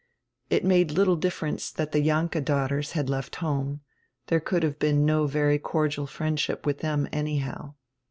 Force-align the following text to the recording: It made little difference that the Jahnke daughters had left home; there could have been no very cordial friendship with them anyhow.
It 0.49 0.65
made 0.65 0.89
little 0.89 1.15
difference 1.15 1.69
that 1.69 1.91
the 1.91 2.01
Jahnke 2.03 2.43
daughters 2.43 2.93
had 2.93 3.07
left 3.07 3.35
home; 3.35 3.81
there 4.29 4.39
could 4.39 4.63
have 4.63 4.79
been 4.79 5.05
no 5.05 5.27
very 5.27 5.59
cordial 5.59 6.07
friendship 6.07 6.65
with 6.65 6.79
them 6.79 7.07
anyhow. 7.11 7.75